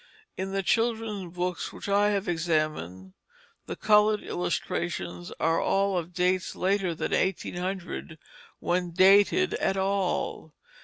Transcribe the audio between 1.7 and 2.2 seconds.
which I